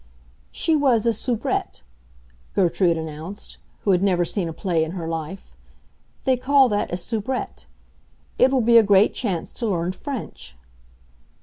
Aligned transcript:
"She 0.51 0.75
was 0.75 1.05
a 1.05 1.13
soubrette," 1.13 1.83
Gertrude 2.55 2.97
announced, 2.97 3.57
who 3.83 3.91
had 3.91 4.01
never 4.01 4.25
seen 4.25 4.49
a 4.49 4.51
play 4.51 4.83
in 4.83 4.93
her 4.93 5.07
life. 5.07 5.55
"They 6.25 6.37
call 6.37 6.69
that 6.69 6.91
a 6.91 6.97
soubrette. 6.97 7.67
It 8.39 8.51
will 8.51 8.61
be 8.61 8.79
a 8.79 8.81
great 8.81 9.13
chance 9.13 9.53
to 9.53 9.67
learn 9.67 9.91
French." 9.91 10.55